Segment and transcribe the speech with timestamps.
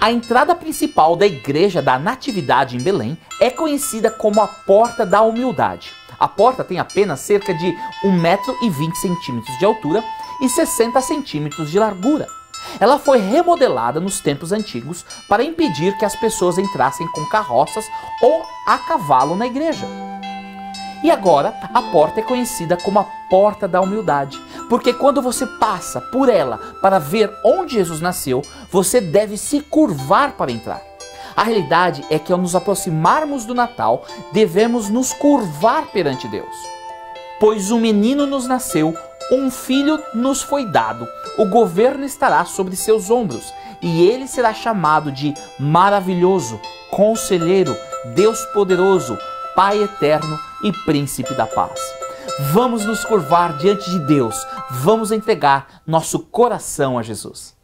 [0.00, 5.22] A entrada principal da igreja da Natividade em Belém é conhecida como a Porta da
[5.22, 5.92] Humildade.
[6.20, 10.04] A porta tem apenas cerca de 1,20m de altura
[10.40, 12.28] e 60 centímetros de largura.
[12.78, 17.84] Ela foi remodelada nos tempos antigos para impedir que as pessoas entrassem com carroças
[18.22, 19.86] ou a cavalo na igreja.
[21.02, 26.00] E agora a porta é conhecida como a Porta da Humildade, porque quando você passa
[26.00, 30.82] por ela para ver onde Jesus nasceu, você deve se curvar para entrar.
[31.36, 36.54] A realidade é que ao nos aproximarmos do Natal, devemos nos curvar perante Deus.
[37.38, 38.92] Pois um menino nos nasceu,
[39.30, 41.06] um filho nos foi dado,
[41.38, 47.76] o governo estará sobre seus ombros, e ele será chamado de Maravilhoso, Conselheiro,
[48.16, 49.16] Deus Poderoso,
[49.54, 51.78] Pai Eterno e Príncipe da Paz.
[52.52, 57.57] Vamos nos curvar diante de Deus, vamos entregar nosso coração a Jesus.